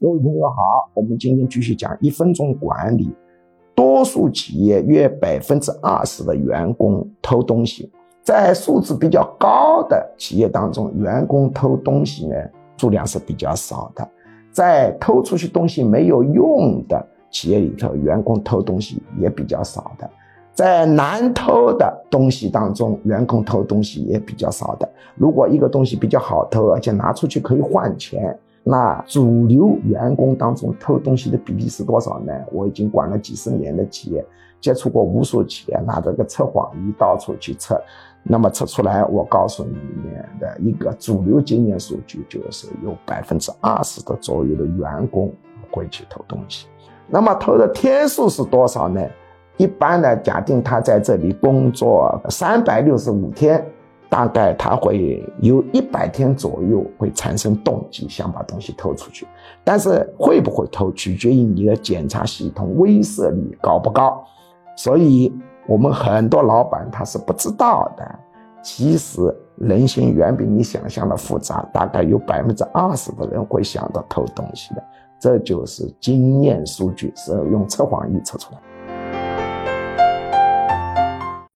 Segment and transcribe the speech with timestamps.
[0.00, 3.12] 各位朋友好，我们今天继续讲一分钟管理。
[3.74, 7.90] 多数企业约百分之二十的员工偷东西，
[8.22, 12.36] 在素质比较高的企业当中，员工偷东西呢
[12.76, 14.04] 数量是比较少的；
[14.52, 20.06] 在偷出去东西没有用的企业里头，员工偷东西也比较少的；
[20.54, 24.88] 在难偷的东西当中，员工偷东西也比较少的。
[25.16, 28.38] 如果一个东西比较好偷，而且拿出去可以换钱。
[28.70, 32.34] 那主流员工当中偷东西的比例是多少呢？
[32.52, 34.22] 我已经管了几十年的企业，
[34.60, 37.80] 接触过无数企业，拿着个测谎仪到处去测，
[38.22, 45.32] 那么测出来，我告诉你们的一个主流经验数据，就是有百分之二十的左右的员工
[45.70, 46.66] 会去偷东西。
[47.06, 49.02] 那么偷的天数是多少呢？
[49.56, 53.64] 一般呢假定他在这里工作三百六十五天。
[54.10, 59.26] 大概他会有一百天左右会产生动机，想把东西偷出去，
[59.62, 64.24] 但是会不会偷，取决于你的检查系统威慑力高不高。
[64.76, 65.32] 所以，
[65.66, 68.18] 我们很多老板他是不知道的。
[68.62, 74.82] 其实人心远比你想象的复杂，大概有百分之二十的人会想到偷东西的，
[75.18, 78.60] 这就是经验数据，是用测谎仪测出来。